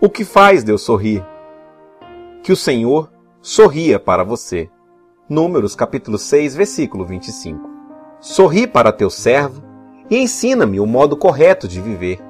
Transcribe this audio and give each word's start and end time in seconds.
O 0.00 0.08
que 0.08 0.24
faz 0.24 0.62
Deus 0.62 0.82
sorrir? 0.82 1.26
Que 2.44 2.52
o 2.52 2.56
Senhor 2.56 3.10
sorria 3.42 3.98
para 3.98 4.22
você. 4.22 4.70
Números 5.28 5.74
capítulo 5.74 6.16
6, 6.16 6.54
versículo 6.54 7.04
25. 7.04 7.68
Sorri 8.20 8.68
para 8.68 8.92
teu 8.92 9.10
servo 9.10 9.60
e 10.08 10.16
ensina-me 10.16 10.78
o 10.78 10.86
modo 10.86 11.16
correto 11.16 11.66
de 11.66 11.80
viver. 11.80 12.20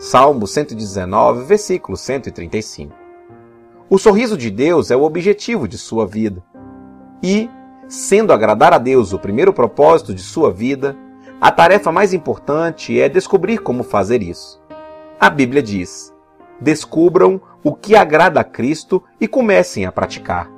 Salmo 0.00 0.48
119, 0.48 1.44
versículo 1.44 1.96
135. 1.96 2.92
O 3.88 3.98
sorriso 3.98 4.36
de 4.36 4.50
Deus 4.50 4.90
é 4.90 4.96
o 4.96 5.04
objetivo 5.04 5.68
de 5.68 5.78
sua 5.78 6.04
vida. 6.04 6.42
E, 7.22 7.48
sendo 7.86 8.32
agradar 8.32 8.72
a 8.72 8.78
Deus 8.78 9.12
o 9.12 9.18
primeiro 9.20 9.52
propósito 9.52 10.12
de 10.12 10.22
sua 10.22 10.50
vida, 10.50 10.96
a 11.40 11.52
tarefa 11.52 11.92
mais 11.92 12.12
importante 12.12 13.00
é 13.00 13.08
descobrir 13.08 13.58
como 13.58 13.84
fazer 13.84 14.24
isso. 14.24 14.60
A 15.20 15.30
Bíblia 15.30 15.62
diz: 15.62 16.11
descubram 16.62 17.40
o 17.64 17.74
que 17.74 17.96
agrada 17.96 18.40
a 18.40 18.44
Cristo 18.44 19.02
e 19.20 19.26
comecem 19.26 19.84
a 19.84 19.90
praticar. 19.90 20.48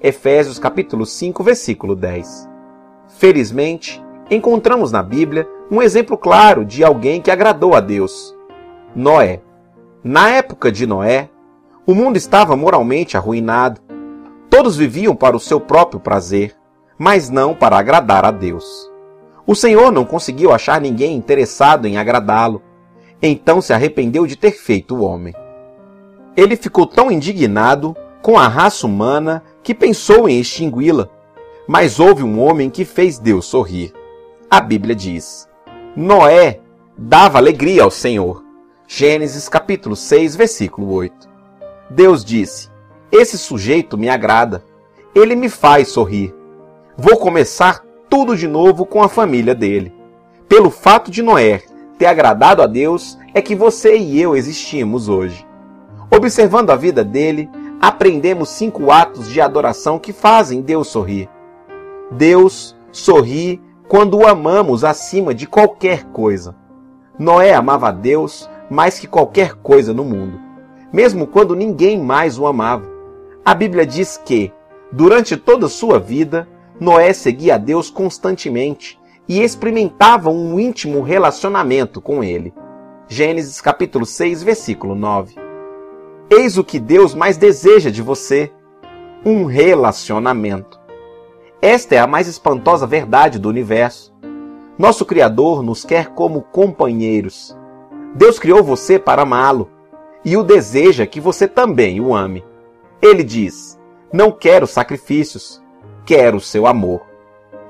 Efésios 0.00 0.58
capítulo 0.58 1.06
5, 1.06 1.42
versículo 1.44 1.94
10. 1.94 2.48
Felizmente, 3.16 4.02
encontramos 4.28 4.90
na 4.90 5.02
Bíblia 5.02 5.48
um 5.70 5.80
exemplo 5.80 6.18
claro 6.18 6.64
de 6.64 6.82
alguém 6.84 7.22
que 7.22 7.30
agradou 7.30 7.74
a 7.74 7.80
Deus. 7.80 8.36
Noé. 8.94 9.40
Na 10.02 10.28
época 10.28 10.70
de 10.70 10.86
Noé, 10.86 11.30
o 11.86 11.94
mundo 11.94 12.16
estava 12.16 12.56
moralmente 12.56 13.16
arruinado. 13.16 13.80
Todos 14.50 14.76
viviam 14.76 15.14
para 15.14 15.36
o 15.36 15.40
seu 15.40 15.60
próprio 15.60 16.00
prazer, 16.00 16.54
mas 16.98 17.30
não 17.30 17.54
para 17.54 17.78
agradar 17.78 18.24
a 18.24 18.30
Deus. 18.30 18.90
O 19.46 19.54
Senhor 19.54 19.92
não 19.92 20.04
conseguiu 20.04 20.52
achar 20.52 20.80
ninguém 20.80 21.16
interessado 21.16 21.86
em 21.86 21.96
agradá-lo, 21.96 22.60
então 23.22 23.60
se 23.60 23.72
arrependeu 23.72 24.26
de 24.26 24.36
ter 24.36 24.52
feito 24.52 24.96
o 24.96 25.02
homem. 25.02 25.32
Ele 26.36 26.56
ficou 26.56 26.86
tão 26.86 27.10
indignado 27.10 27.96
com 28.20 28.36
a 28.38 28.48
raça 28.48 28.86
humana 28.86 29.42
que 29.62 29.74
pensou 29.74 30.28
em 30.28 30.40
extingui-la. 30.40 31.08
Mas 31.68 32.00
houve 32.00 32.22
um 32.22 32.40
homem 32.40 32.68
que 32.68 32.84
fez 32.84 33.18
Deus 33.18 33.46
sorrir. 33.46 33.92
A 34.50 34.60
Bíblia 34.60 34.94
diz: 34.94 35.48
Noé 35.96 36.60
dava 36.98 37.38
alegria 37.38 37.84
ao 37.84 37.90
Senhor. 37.90 38.42
Gênesis 38.86 39.48
capítulo 39.48 39.96
6, 39.96 40.36
versículo 40.36 40.92
8. 40.92 41.28
Deus 41.88 42.24
disse: 42.24 42.68
Esse 43.12 43.38
sujeito 43.38 43.96
me 43.96 44.08
agrada. 44.08 44.64
Ele 45.14 45.36
me 45.36 45.48
faz 45.48 45.88
sorrir. 45.88 46.34
Vou 46.96 47.16
começar 47.16 47.84
tudo 48.10 48.36
de 48.36 48.48
novo 48.48 48.84
com 48.84 49.02
a 49.02 49.08
família 49.08 49.54
dele. 49.54 49.94
Pelo 50.48 50.70
fato 50.70 51.10
de 51.10 51.22
Noé 51.22 51.62
ter 51.96 52.06
agradado 52.06 52.60
a 52.60 52.66
Deus, 52.66 53.16
é 53.32 53.40
que 53.40 53.54
você 53.54 53.96
e 53.96 54.20
eu 54.20 54.36
existimos 54.36 55.08
hoje. 55.08 55.46
Observando 56.16 56.70
a 56.70 56.76
vida 56.76 57.02
dele, 57.02 57.50
aprendemos 57.80 58.50
cinco 58.50 58.92
atos 58.92 59.28
de 59.28 59.40
adoração 59.40 59.98
que 59.98 60.12
fazem 60.12 60.60
Deus 60.60 60.86
sorrir. 60.86 61.28
Deus 62.08 62.76
sorri 62.92 63.60
quando 63.88 64.18
o 64.18 64.26
amamos 64.26 64.84
acima 64.84 65.34
de 65.34 65.44
qualquer 65.44 66.04
coisa. 66.04 66.54
Noé 67.18 67.52
amava 67.52 67.88
a 67.88 67.90
Deus 67.90 68.48
mais 68.70 68.96
que 68.96 69.08
qualquer 69.08 69.54
coisa 69.54 69.92
no 69.92 70.04
mundo, 70.04 70.40
mesmo 70.92 71.26
quando 71.26 71.56
ninguém 71.56 72.00
mais 72.00 72.38
o 72.38 72.46
amava. 72.46 72.88
A 73.44 73.52
Bíblia 73.52 73.84
diz 73.84 74.16
que, 74.16 74.52
durante 74.92 75.36
toda 75.36 75.66
sua 75.66 75.98
vida, 75.98 76.48
Noé 76.78 77.12
seguia 77.12 77.56
a 77.56 77.58
Deus 77.58 77.90
constantemente 77.90 79.00
e 79.28 79.42
experimentava 79.42 80.30
um 80.30 80.60
íntimo 80.60 81.02
relacionamento 81.02 82.00
com 82.00 82.22
ele. 82.22 82.54
Gênesis 83.08 83.60
capítulo 83.60 84.06
6, 84.06 84.44
versículo 84.44 84.94
9. 84.94 85.43
Eis 86.30 86.56
o 86.56 86.64
que 86.64 86.78
Deus 86.78 87.14
mais 87.14 87.36
deseja 87.36 87.90
de 87.90 88.00
você: 88.02 88.50
um 89.24 89.44
relacionamento. 89.44 90.80
Esta 91.60 91.94
é 91.94 91.98
a 91.98 92.06
mais 92.06 92.26
espantosa 92.28 92.86
verdade 92.86 93.38
do 93.38 93.48
universo. 93.48 94.14
Nosso 94.78 95.04
Criador 95.04 95.62
nos 95.62 95.84
quer 95.84 96.08
como 96.08 96.42
companheiros. 96.42 97.56
Deus 98.14 98.38
criou 98.38 98.62
você 98.62 98.98
para 98.98 99.22
amá-lo 99.22 99.70
e 100.24 100.36
o 100.36 100.42
deseja 100.42 101.06
que 101.06 101.20
você 101.20 101.46
também 101.46 102.00
o 102.00 102.14
ame. 102.14 102.44
Ele 103.02 103.22
diz: 103.22 103.78
Não 104.12 104.32
quero 104.32 104.66
sacrifícios, 104.66 105.62
quero 106.06 106.40
seu 106.40 106.66
amor. 106.66 107.02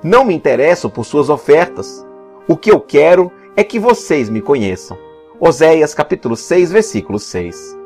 Não 0.03 0.25
me 0.25 0.35
interesso 0.35 0.89
por 0.89 1.05
suas 1.05 1.29
ofertas. 1.29 2.07
O 2.47 2.57
que 2.57 2.71
eu 2.71 2.81
quero 2.81 3.33
é 3.57 3.65
que 3.65 3.79
vocês 3.79 4.29
me 4.29 4.41
conheçam. 4.41 4.97
Oséias 5.41 5.95
capítulo 5.95 6.37
6, 6.37 6.71
versículo 6.71 7.19
6. 7.19 7.84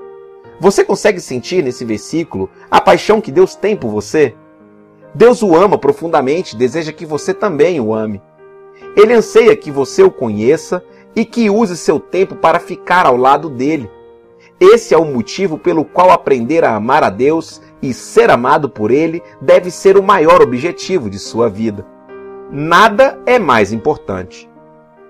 Você 0.60 0.84
consegue 0.84 1.20
sentir 1.20 1.62
nesse 1.62 1.84
versículo 1.84 2.50
a 2.70 2.80
paixão 2.80 3.20
que 3.20 3.30
Deus 3.30 3.54
tem 3.54 3.76
por 3.76 3.90
você? 3.90 4.34
Deus 5.14 5.42
o 5.42 5.54
ama 5.54 5.78
profundamente, 5.78 6.56
deseja 6.56 6.92
que 6.92 7.06
você 7.06 7.32
também 7.32 7.80
o 7.80 7.94
ame. 7.94 8.20
Ele 8.96 9.12
anseia 9.12 9.56
que 9.56 9.70
você 9.70 10.02
o 10.02 10.10
conheça 10.10 10.82
e 11.14 11.24
que 11.24 11.48
use 11.48 11.76
seu 11.76 12.00
tempo 12.00 12.34
para 12.34 12.58
ficar 12.58 13.06
ao 13.06 13.16
lado 13.16 13.48
dele. 13.48 13.88
Esse 14.60 14.92
é 14.92 14.98
o 14.98 15.04
motivo 15.04 15.56
pelo 15.56 15.84
qual 15.84 16.10
aprender 16.10 16.64
a 16.64 16.74
amar 16.74 17.04
a 17.04 17.10
Deus 17.10 17.62
e 17.80 17.94
ser 17.94 18.28
amado 18.28 18.68
por 18.68 18.90
Ele 18.90 19.22
deve 19.40 19.70
ser 19.70 19.96
o 19.96 20.02
maior 20.02 20.42
objetivo 20.42 21.08
de 21.08 21.18
sua 21.18 21.48
vida. 21.48 21.86
Nada 22.50 23.18
é 23.24 23.38
mais 23.38 23.72
importante. 23.72 24.50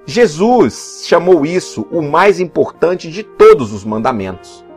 Jesus 0.04 1.02
chamou 1.06 1.46
isso 1.46 1.86
o 1.90 2.02
mais 2.02 2.40
importante 2.40 3.10
de 3.10 3.22
todos 3.22 3.72
os 3.72 3.84
mandamentos. 3.84 4.67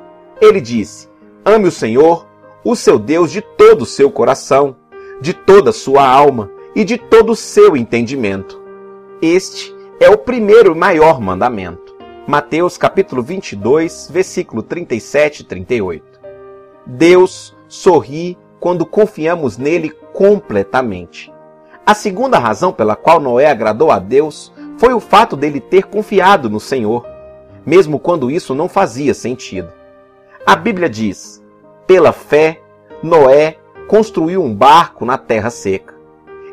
Ele 0.41 0.59
disse: 0.59 1.07
Ame 1.46 1.68
o 1.68 1.72
Senhor, 1.72 2.25
o 2.66 2.75
seu 2.75 2.97
Deus, 2.97 3.31
de 3.31 3.41
todo 3.41 3.84
o 3.84 3.85
seu 3.85 4.09
coração, 4.09 4.75
de 5.22 5.35
toda 5.35 5.69
a 5.69 5.74
sua 5.74 6.03
alma 6.03 6.50
e 6.75 6.84
de 6.84 6.97
todo 6.97 7.34
o 7.34 7.35
seu 7.35 7.78
entendimento. 7.78 8.59
Este 9.22 9.72
é 10.00 10.09
o 10.09 10.18
primeiro 10.18 10.72
e 10.72 10.75
maior 10.75 11.22
mandamento. 11.22 11.96
Mateus 12.25 12.75
capítulo 12.75 13.22
22, 13.22 14.09
versículo 14.12 14.63
37 14.63 15.41
e 15.41 15.44
38. 15.44 16.19
Deus 16.88 17.56
sorri 17.68 18.35
quando 18.59 18.84
confiamos 18.84 19.59
nele 19.59 19.91
completamente. 20.12 21.31
A 21.85 21.94
segunda 21.94 22.40
razão 22.40 22.73
pela 22.73 22.96
qual 22.96 23.19
Noé 23.19 23.46
agradou 23.46 23.91
a 23.91 24.00
Deus 24.00 24.52
foi 24.79 24.94
o 24.94 25.00
fato 25.00 25.35
dele 25.35 25.59
ter 25.59 25.84
confiado 25.84 26.50
no 26.50 26.59
Senhor, 26.59 27.06
mesmo 27.63 28.00
quando 28.00 28.31
isso 28.31 28.56
não 28.56 28.68
fazia 28.68 29.13
sentido. 29.13 29.80
A 30.46 30.56
Bíblia 30.56 30.90
diz: 30.90 31.41
pela 31.85 32.12
fé, 32.12 32.62
Noé 33.03 33.57
construiu 33.88 34.41
um 34.41 34.56
barco 34.56 35.06
na 35.06 35.18
terra 35.18 35.50
seca. 35.50 35.94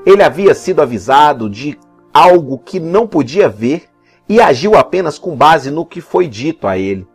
Ele 0.04 0.22
havia 0.22 0.54
sido 0.54 0.82
avisado 0.82 1.48
de 1.48 1.78
algo 2.12 2.58
que 2.58 2.78
não 2.78 3.06
podia 3.06 3.48
ver 3.48 3.84
e 4.28 4.40
agiu 4.40 4.74
apenas 4.76 5.18
com 5.18 5.34
base 5.34 5.70
no 5.70 5.86
que 5.86 6.00
foi 6.00 6.28
dito 6.28 6.66
a 6.66 6.76
ele. 6.76 7.06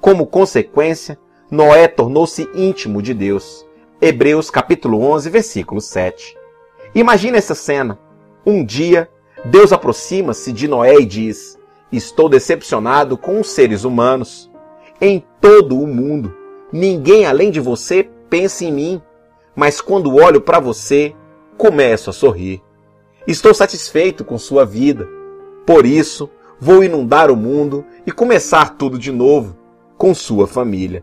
Como 0.00 0.26
consequência, 0.26 1.18
Noé 1.50 1.86
tornou-se 1.86 2.48
íntimo 2.54 3.02
de 3.02 3.12
Deus. 3.12 3.66
Hebreus 4.00 4.48
capítulo 4.48 5.02
11, 5.02 5.28
versículo 5.28 5.80
7. 5.80 6.36
Imagine 6.94 7.36
essa 7.36 7.54
cena. 7.54 7.98
Um 8.44 8.64
dia, 8.64 9.10
Deus 9.44 9.70
aproxima-se 9.70 10.50
de 10.50 10.66
Noé 10.66 10.94
e 10.94 11.04
diz: 11.04 11.58
Estou 11.92 12.28
decepcionado 12.28 13.18
com 13.18 13.38
os 13.38 13.50
seres 13.50 13.84
humanos 13.84 14.50
em 15.00 15.24
todo 15.40 15.78
o 15.78 15.86
mundo. 15.86 16.34
Ninguém 16.72 17.26
além 17.26 17.50
de 17.50 17.60
você 17.60 18.08
pensa 18.28 18.64
em 18.64 18.72
mim, 18.72 19.02
mas 19.54 19.80
quando 19.80 20.16
olho 20.16 20.40
para 20.40 20.58
você, 20.58 21.14
começo 21.56 22.10
a 22.10 22.12
sorrir. 22.12 22.62
Estou 23.26 23.54
satisfeito 23.54 24.24
com 24.24 24.38
sua 24.38 24.64
vida. 24.64 25.08
Por 25.64 25.86
isso, 25.86 26.28
vou 26.60 26.84
inundar 26.84 27.30
o 27.30 27.36
mundo 27.36 27.84
e 28.06 28.12
começar 28.12 28.76
tudo 28.76 28.98
de 28.98 29.10
novo 29.10 29.56
com 29.96 30.14
sua 30.14 30.46
família. 30.46 31.02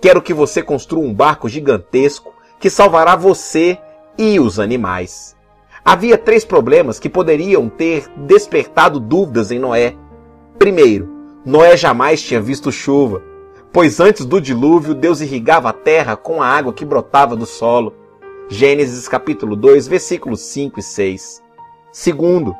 Quero 0.00 0.20
que 0.20 0.34
você 0.34 0.62
construa 0.62 1.02
um 1.02 1.14
barco 1.14 1.48
gigantesco 1.48 2.34
que 2.60 2.68
salvará 2.68 3.16
você 3.16 3.78
e 4.18 4.38
os 4.38 4.60
animais. 4.60 5.34
Havia 5.84 6.16
três 6.16 6.44
problemas 6.44 6.98
que 6.98 7.08
poderiam 7.08 7.68
ter 7.68 8.06
despertado 8.16 9.00
dúvidas 9.00 9.50
em 9.50 9.58
Noé. 9.58 9.94
Primeiro, 10.58 11.08
Noé 11.44 11.76
jamais 11.76 12.22
tinha 12.22 12.40
visto 12.40 12.72
chuva 12.72 13.22
pois 13.74 13.98
antes 13.98 14.24
do 14.24 14.40
dilúvio 14.40 14.94
Deus 14.94 15.20
irrigava 15.20 15.70
a 15.70 15.72
terra 15.72 16.16
com 16.16 16.40
a 16.40 16.46
água 16.46 16.72
que 16.72 16.84
brotava 16.84 17.34
do 17.34 17.44
solo. 17.44 17.92
Gênesis 18.48 19.08
capítulo 19.08 19.56
2, 19.56 19.88
versículos 19.88 20.42
5 20.42 20.78
e 20.78 20.82
6. 20.82 21.42
Segundo, 21.90 22.54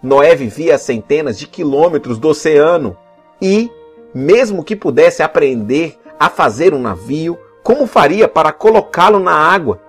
Noé 0.00 0.36
vivia 0.36 0.76
a 0.76 0.78
centenas 0.78 1.36
de 1.36 1.48
quilômetros 1.48 2.16
do 2.16 2.28
oceano 2.28 2.96
e, 3.40 3.72
mesmo 4.14 4.62
que 4.62 4.76
pudesse 4.76 5.20
aprender 5.20 5.98
a 6.18 6.30
fazer 6.30 6.72
um 6.72 6.80
navio, 6.80 7.36
como 7.64 7.84
faria 7.84 8.28
para 8.28 8.52
colocá-lo 8.52 9.18
na 9.18 9.34
água? 9.34 9.80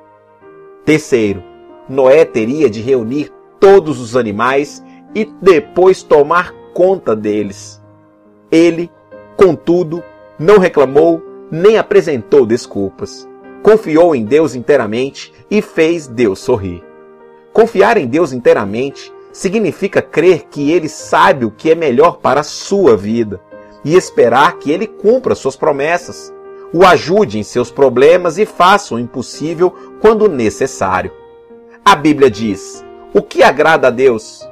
Terceiro, 0.84 1.44
Noé 1.88 2.26
teria 2.26 2.68
de 2.68 2.82
reunir 2.82 3.32
todos 3.60 4.00
os 4.00 4.16
animais 4.16 4.84
e 5.14 5.24
depois 5.40 6.02
tomar 6.02 6.52
conta 6.74 7.16
deles. 7.16 7.80
Ele, 8.52 8.90
contudo, 9.38 10.04
não 10.40 10.58
reclamou 10.58 11.22
nem 11.52 11.78
apresentou 11.78 12.46
desculpas. 12.46 13.28
Confiou 13.62 14.16
em 14.16 14.26
Deus 14.26 14.56
inteiramente 14.56 15.34
e 15.50 15.62
fez 15.62 16.08
Deus 16.08 16.40
sorrir. 16.40 16.84
Confiar 17.54 17.98
em 17.98 18.08
Deus 18.08 18.34
inteiramente 18.34 19.14
significa 19.32 20.02
crer 20.02 20.46
que 20.50 20.72
Ele 20.72 20.90
sabe 20.90 21.46
o 21.46 21.52
que 21.52 21.72
é 21.72 21.76
melhor 21.76 22.18
para 22.18 22.42
a 22.42 22.44
sua 22.44 22.98
vida 22.98 23.40
e 23.86 23.96
esperar 23.96 24.58
que 24.58 24.72
Ele 24.72 24.88
cumpra 24.88 25.36
suas 25.36 25.56
promessas, 25.56 26.34
o 26.74 26.84
ajude 26.86 27.38
em 27.38 27.44
seus 27.44 27.70
problemas 27.70 28.38
e 28.38 28.46
faça 28.46 28.96
o 28.96 29.00
impossível 29.00 29.74
quando 30.02 30.28
necessário. 30.28 31.12
A 31.86 31.96
Bíblia 31.96 32.30
diz: 32.30 32.84
o 33.14 33.22
que 33.22 33.44
agrada 33.44 33.88
a 33.88 33.92
Deus 33.92 34.48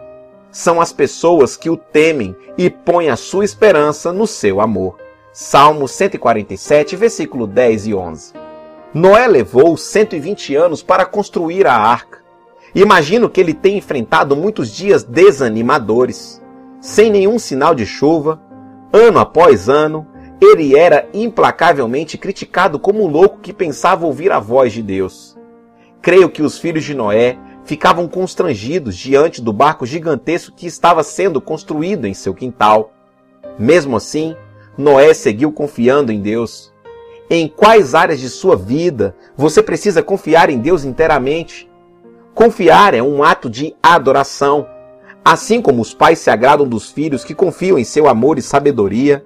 são 0.52 0.80
as 0.80 0.94
pessoas 0.94 1.58
que 1.58 1.70
o 1.70 1.78
temem 1.78 2.36
e 2.58 2.70
põem 2.70 3.10
a 3.10 3.16
sua 3.16 3.44
esperança 3.44 4.14
no 4.14 4.28
seu 4.28 4.62
amor. 4.62 4.98
Salmo 5.34 5.88
147, 5.88 6.98
versículo 6.98 7.48
10 7.48 7.88
e 7.88 7.94
11. 7.94 8.34
Noé 8.94 9.28
levou 9.28 9.78
120 9.78 10.54
anos 10.56 10.84
para 10.84 11.06
construir 11.06 11.66
a 11.66 11.74
arca. 11.74 12.20
Imagino 12.76 13.30
que 13.30 13.40
ele 13.40 13.54
tenha 13.54 13.78
enfrentado 13.78 14.36
muitos 14.36 14.70
dias 14.70 15.04
desanimadores. 15.06 16.42
Sem 16.82 17.10
nenhum 17.10 17.40
sinal 17.40 17.74
de 17.74 17.86
chuva, 17.86 18.42
ano 18.92 19.20
após 19.20 19.70
ano, 19.70 20.06
ele 20.42 20.78
era 20.78 21.08
implacavelmente 21.14 22.18
criticado 22.18 22.78
como 22.78 23.02
um 23.02 23.08
louco 23.08 23.40
que 23.40 23.54
pensava 23.54 24.06
ouvir 24.06 24.34
a 24.34 24.40
voz 24.40 24.74
de 24.74 24.82
Deus. 24.82 25.38
Creio 26.02 26.30
que 26.30 26.42
os 26.42 26.60
filhos 26.60 26.84
de 26.84 26.94
Noé 26.94 27.38
ficavam 27.64 28.06
constrangidos 28.06 28.98
diante 28.98 29.42
do 29.42 29.54
barco 29.54 29.86
gigantesco 29.86 30.54
que 30.54 30.68
estava 30.68 31.04
sendo 31.04 31.40
construído 31.40 32.06
em 32.06 32.14
seu 32.14 32.34
quintal. 32.34 32.92
Mesmo 33.58 33.96
assim, 33.96 34.36
Noé 34.82 35.14
seguiu 35.14 35.52
confiando 35.52 36.12
em 36.12 36.20
Deus. 36.20 36.74
Em 37.30 37.48
quais 37.48 37.96
áreas 37.96 38.20
de 38.20 38.30
sua 38.30 38.56
vida 38.58 39.16
você 39.38 39.64
precisa 39.64 40.04
confiar 40.04 40.50
em 40.50 40.58
Deus 40.58 40.84
inteiramente? 40.84 41.70
Confiar 42.34 42.94
é 42.94 43.02
um 43.02 43.24
ato 43.24 43.50
de 43.50 43.76
adoração. 43.82 44.68
Assim 45.24 45.62
como 45.62 45.82
os 45.82 45.94
pais 45.94 46.20
se 46.20 46.30
agradam 46.30 46.68
dos 46.68 46.92
filhos 46.92 47.24
que 47.24 47.36
confiam 47.36 47.78
em 47.78 47.84
seu 47.84 48.10
amor 48.10 48.38
e 48.38 48.42
sabedoria, 48.42 49.24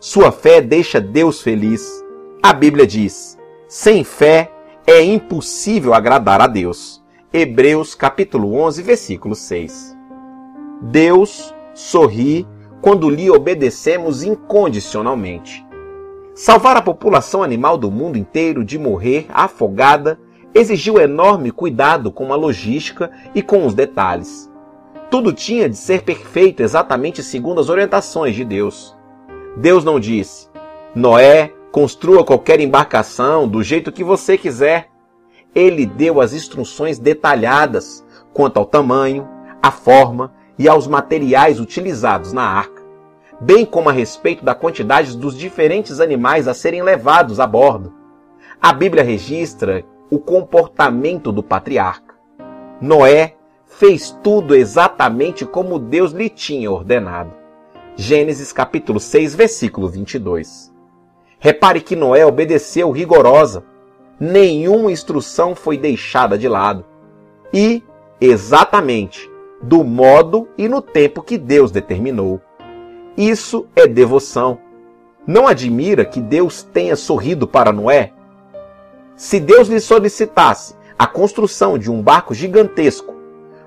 sua 0.00 0.32
fé 0.32 0.60
deixa 0.60 1.00
Deus 1.00 1.40
feliz. 1.40 2.04
A 2.42 2.52
Bíblia 2.52 2.86
diz: 2.86 3.38
sem 3.68 4.02
fé 4.02 4.50
é 4.86 5.02
impossível 5.02 5.94
agradar 5.94 6.40
a 6.40 6.46
Deus. 6.46 7.02
Hebreus 7.32 7.94
capítulo 7.94 8.54
11, 8.54 8.82
versículo 8.82 9.34
6. 9.34 9.96
Deus 10.82 11.54
sorri 11.74 12.46
quando 12.80 13.10
lhe 13.10 13.30
obedecemos 13.30 14.22
incondicionalmente. 14.22 15.64
Salvar 16.34 16.76
a 16.76 16.82
população 16.82 17.42
animal 17.42 17.78
do 17.78 17.90
mundo 17.90 18.18
inteiro 18.18 18.64
de 18.64 18.78
morrer 18.78 19.26
afogada 19.30 20.18
exigiu 20.54 20.98
enorme 20.98 21.50
cuidado 21.50 22.12
com 22.12 22.32
a 22.32 22.36
logística 22.36 23.10
e 23.34 23.42
com 23.42 23.66
os 23.66 23.74
detalhes. 23.74 24.50
Tudo 25.10 25.32
tinha 25.32 25.68
de 25.68 25.76
ser 25.76 26.02
perfeito 26.02 26.62
exatamente 26.62 27.22
segundo 27.22 27.60
as 27.60 27.68
orientações 27.68 28.34
de 28.34 28.44
Deus. 28.44 28.96
Deus 29.56 29.84
não 29.84 29.98
disse: 29.98 30.48
Noé, 30.94 31.52
construa 31.72 32.24
qualquer 32.24 32.60
embarcação 32.60 33.48
do 33.48 33.62
jeito 33.62 33.92
que 33.92 34.04
você 34.04 34.36
quiser 34.36 34.90
ele 35.56 35.86
deu 35.86 36.20
as 36.20 36.34
instruções 36.34 36.98
detalhadas 36.98 38.04
quanto 38.34 38.58
ao 38.58 38.66
tamanho, 38.66 39.26
à 39.62 39.70
forma 39.70 40.34
e 40.58 40.68
aos 40.68 40.86
materiais 40.86 41.60
utilizados 41.60 42.32
na 42.32 42.42
arca, 42.42 42.82
bem 43.40 43.64
como 43.64 43.88
a 43.88 43.92
respeito 43.92 44.44
da 44.44 44.54
quantidade 44.54 45.16
dos 45.16 45.36
diferentes 45.36 46.00
animais 46.00 46.48
a 46.48 46.54
serem 46.54 46.82
levados 46.82 47.38
a 47.40 47.46
bordo. 47.46 47.92
A 48.60 48.72
Bíblia 48.72 49.02
registra 49.02 49.84
o 50.10 50.18
comportamento 50.18 51.30
do 51.30 51.42
patriarca. 51.42 52.14
Noé 52.80 53.34
fez 53.66 54.16
tudo 54.22 54.54
exatamente 54.54 55.44
como 55.44 55.78
Deus 55.78 56.12
lhe 56.12 56.28
tinha 56.28 56.70
ordenado. 56.70 57.32
Gênesis 57.94 58.52
capítulo 58.52 59.00
6, 59.00 59.34
versículo 59.34 59.88
22. 59.88 60.72
Repare 61.38 61.80
que 61.80 61.96
Noé 61.96 62.24
obedeceu 62.24 62.90
rigorosa 62.90 63.64
nenhuma 64.18 64.90
instrução 64.90 65.54
foi 65.54 65.76
deixada 65.76 66.38
de 66.38 66.48
lado. 66.48 66.84
E, 67.52 67.82
exatamente, 68.20 69.30
do 69.62 69.82
modo 69.82 70.48
e 70.56 70.68
no 70.68 70.82
tempo 70.82 71.22
que 71.22 71.38
Deus 71.38 71.70
determinou. 71.70 72.40
Isso 73.16 73.66
é 73.74 73.86
devoção. 73.86 74.58
Não 75.26 75.48
admira 75.48 76.04
que 76.04 76.20
Deus 76.20 76.62
tenha 76.62 76.94
sorrido 76.94 77.48
para 77.48 77.72
Noé? 77.72 78.12
Se 79.16 79.40
Deus 79.40 79.68
lhe 79.68 79.80
solicitasse 79.80 80.74
a 80.98 81.06
construção 81.06 81.78
de 81.78 81.90
um 81.90 82.02
barco 82.02 82.34
gigantesco, 82.34 83.14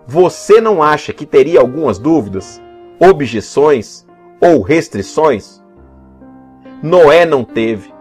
você 0.06 0.62
não 0.62 0.82
acha 0.82 1.12
que 1.12 1.26
teria 1.26 1.60
algumas 1.60 2.00
dúvidas, 2.00 2.62
objeções 3.00 4.06
ou 4.40 4.62
restrições? 4.62 5.62
Noé 6.82 7.26
não 7.26 7.44
teve. 7.44 7.94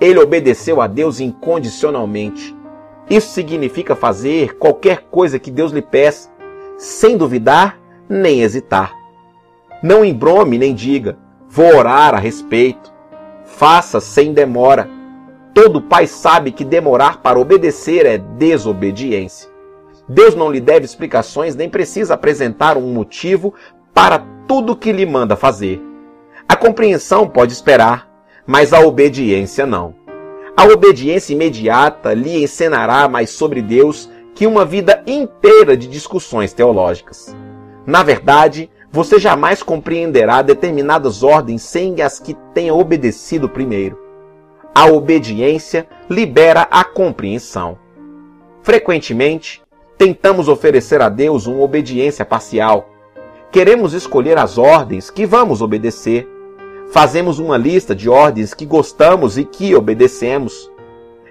Ele 0.00 0.18
obedeceu 0.18 0.80
a 0.80 0.86
Deus 0.86 1.20
incondicionalmente. 1.20 2.56
Isso 3.08 3.28
significa 3.32 3.94
fazer 3.94 4.56
qualquer 4.56 5.02
coisa 5.10 5.38
que 5.38 5.50
Deus 5.50 5.72
lhe 5.72 5.82
peça, 5.82 6.30
sem 6.76 7.16
duvidar 7.16 7.78
nem 8.08 8.42
hesitar. 8.42 8.92
Não 9.82 10.04
embrome 10.04 10.58
nem 10.58 10.74
diga, 10.74 11.18
vou 11.48 11.76
orar 11.76 12.14
a 12.14 12.18
respeito. 12.18 12.92
Faça 13.44 14.00
sem 14.00 14.32
demora. 14.32 14.88
Todo 15.52 15.82
pai 15.82 16.06
sabe 16.06 16.50
que 16.50 16.64
demorar 16.64 17.18
para 17.22 17.38
obedecer 17.38 18.06
é 18.06 18.18
desobediência. 18.18 19.48
Deus 20.08 20.34
não 20.34 20.50
lhe 20.50 20.60
deve 20.60 20.84
explicações 20.84 21.54
nem 21.54 21.68
precisa 21.68 22.14
apresentar 22.14 22.76
um 22.76 22.92
motivo 22.92 23.54
para 23.92 24.18
tudo 24.46 24.76
que 24.76 24.92
lhe 24.92 25.06
manda 25.06 25.36
fazer. 25.36 25.80
A 26.48 26.56
compreensão 26.56 27.28
pode 27.28 27.52
esperar, 27.52 28.08
mas 28.46 28.72
a 28.72 28.80
obediência 28.80 29.64
não. 29.64 29.94
A 30.56 30.64
obediência 30.64 31.32
imediata 31.32 32.12
lhe 32.12 32.42
ensinará 32.42 33.08
mais 33.08 33.30
sobre 33.30 33.62
Deus 33.62 34.10
que 34.34 34.46
uma 34.46 34.64
vida 34.64 35.02
inteira 35.06 35.76
de 35.76 35.86
discussões 35.86 36.52
teológicas. 36.52 37.34
Na 37.86 38.02
verdade, 38.02 38.70
você 38.90 39.18
jamais 39.18 39.62
compreenderá 39.62 40.42
determinadas 40.42 41.22
ordens 41.22 41.62
sem 41.62 42.00
as 42.02 42.18
que 42.18 42.34
tenha 42.52 42.74
obedecido 42.74 43.48
primeiro. 43.48 43.98
A 44.74 44.86
obediência 44.86 45.86
libera 46.08 46.62
a 46.70 46.82
compreensão. 46.82 47.78
Frequentemente, 48.62 49.62
tentamos 49.96 50.48
oferecer 50.48 51.00
a 51.00 51.08
Deus 51.08 51.46
uma 51.46 51.62
obediência 51.62 52.24
parcial. 52.24 52.88
Queremos 53.52 53.92
escolher 53.92 54.36
as 54.38 54.58
ordens 54.58 55.10
que 55.10 55.24
vamos 55.24 55.62
obedecer 55.62 56.28
Fazemos 56.94 57.40
uma 57.40 57.56
lista 57.56 57.92
de 57.92 58.08
ordens 58.08 58.54
que 58.54 58.64
gostamos 58.64 59.36
e 59.36 59.44
que 59.44 59.74
obedecemos, 59.74 60.70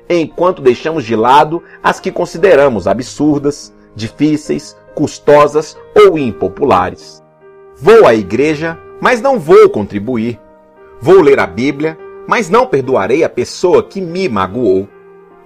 enquanto 0.10 0.62
deixamos 0.62 1.03
de 1.03 1.15
lado 1.15 1.63
as 1.81 2.00
que 2.00 2.12
consideramos 2.12 2.88
absurdas, 2.88 3.74
difíceis, 3.95 4.75
custosas 4.95 5.77
ou 5.95 6.17
impopulares. 6.17 7.24
Vou 7.75 8.05
à 8.05 8.13
igreja, 8.13 8.77
mas 9.01 9.22
não 9.22 9.39
vou 9.39 9.69
contribuir. 9.69 10.39
Vou 11.01 11.22
ler 11.22 11.39
a 11.39 11.48
Bíblia, 11.48 11.98
mas 12.27 12.50
não 12.50 12.65
perdoarei 12.65 13.24
a 13.24 13.29
pessoa 13.29 13.83
que 13.83 14.00
me 14.00 14.29
magoou. 14.29 14.88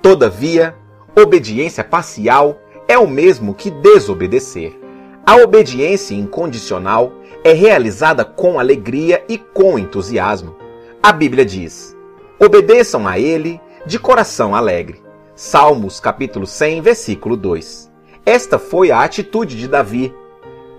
Todavia, 0.01 0.75
obediência 1.15 1.83
parcial 1.83 2.59
é 2.87 2.97
o 2.97 3.07
mesmo 3.07 3.53
que 3.53 3.71
desobedecer. 3.71 4.79
A 5.25 5.35
obediência 5.37 6.15
incondicional 6.15 7.11
é 7.43 7.51
realizada 7.51 8.23
com 8.23 8.59
alegria 8.59 9.23
e 9.27 9.37
com 9.37 9.77
entusiasmo. 9.77 10.55
A 11.01 11.11
Bíblia 11.11 11.43
diz: 11.43 11.97
Obedeçam 12.39 13.07
a 13.07 13.19
ele 13.19 13.59
de 13.87 13.97
coração 13.97 14.53
alegre. 14.53 15.01
Salmos 15.33 15.97
capítulo 16.01 16.45
100, 16.45 16.81
versículo 16.81 17.37
2. 17.37 17.89
Esta 18.25 18.59
foi 18.59 18.91
a 18.91 19.01
atitude 19.01 19.55
de 19.55 19.65
Davi. 19.65 20.13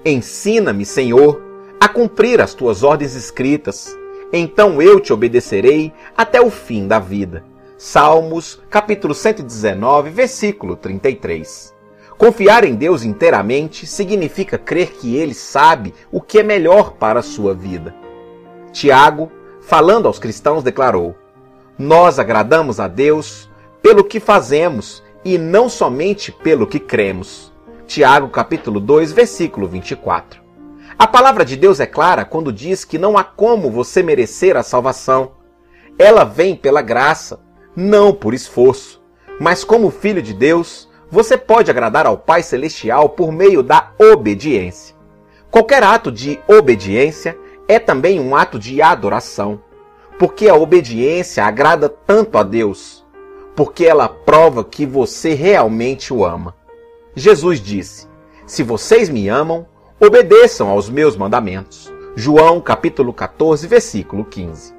Ensina-me, 0.04 0.84
Senhor, 0.84 1.42
a 1.80 1.88
cumprir 1.88 2.38
as 2.38 2.52
tuas 2.52 2.82
ordens 2.82 3.14
escritas. 3.14 3.96
Então 4.30 4.82
eu 4.82 5.00
te 5.00 5.10
obedecerei 5.10 5.90
até 6.14 6.38
o 6.38 6.50
fim 6.50 6.86
da 6.86 6.98
vida. 6.98 7.42
Salmos 7.78 8.60
capítulo 8.68 9.14
119, 9.14 10.10
versículo 10.10 10.76
33. 10.76 11.74
Confiar 12.18 12.62
em 12.62 12.74
Deus 12.74 13.04
inteiramente 13.04 13.86
significa 13.86 14.58
crer 14.58 14.90
que 14.90 15.16
Ele 15.16 15.32
sabe 15.32 15.94
o 16.12 16.20
que 16.20 16.40
é 16.40 16.42
melhor 16.42 16.92
para 16.92 17.20
a 17.20 17.22
sua 17.22 17.54
vida. 17.54 17.94
Tiago, 18.70 19.32
falando 19.62 20.06
aos 20.06 20.18
cristãos, 20.18 20.62
declarou: 20.62 21.16
Nós 21.78 22.18
agradamos 22.18 22.80
a 22.80 22.88
Deus 22.88 23.48
pelo 23.80 24.02
que 24.02 24.18
fazemos 24.18 25.00
e 25.24 25.38
não 25.38 25.68
somente 25.68 26.32
pelo 26.32 26.66
que 26.66 26.80
cremos. 26.80 27.52
Tiago 27.86 28.28
capítulo 28.30 28.80
2, 28.80 29.12
versículo 29.12 29.68
24. 29.68 30.42
A 30.98 31.06
palavra 31.06 31.44
de 31.44 31.54
Deus 31.54 31.78
é 31.78 31.86
clara 31.86 32.24
quando 32.24 32.52
diz 32.52 32.84
que 32.84 32.98
não 32.98 33.16
há 33.16 33.22
como 33.22 33.70
você 33.70 34.02
merecer 34.02 34.56
a 34.56 34.64
salvação. 34.64 35.32
ela 35.96 36.24
vem 36.24 36.56
pela 36.56 36.82
graça, 36.82 37.38
não 37.76 38.12
por 38.12 38.34
esforço. 38.34 39.00
Mas 39.38 39.62
como 39.62 39.90
filho 39.90 40.20
de 40.20 40.34
Deus, 40.34 40.88
você 41.08 41.38
pode 41.38 41.70
agradar 41.70 42.06
ao 42.06 42.18
Pai 42.18 42.42
Celestial 42.42 43.10
por 43.10 43.30
meio 43.30 43.62
da 43.62 43.92
obediência. 44.00 44.96
Qualquer 45.48 45.84
ato 45.84 46.10
de 46.10 46.40
obediência 46.48 47.38
é 47.68 47.78
também 47.78 48.18
um 48.18 48.34
ato 48.34 48.58
de 48.58 48.82
adoração, 48.82 49.60
porque 50.18 50.48
a 50.48 50.54
obediência 50.54 51.44
agrada 51.44 51.88
tanto 51.88 52.36
a 52.36 52.42
Deus, 52.42 53.06
porque 53.54 53.84
ela 53.86 54.08
prova 54.08 54.64
que 54.64 54.84
você 54.84 55.32
realmente 55.32 56.12
o 56.12 56.24
ama. 56.24 56.54
Jesus 57.14 57.60
disse: 57.60 58.08
Se 58.46 58.62
vocês 58.62 59.08
me 59.08 59.28
amam, 59.28 59.66
obedeçam 60.00 60.68
aos 60.68 60.90
meus 60.90 61.16
mandamentos. 61.16 61.92
João 62.16 62.60
capítulo 62.60 63.12
14, 63.12 63.66
versículo 63.68 64.24
15. 64.24 64.74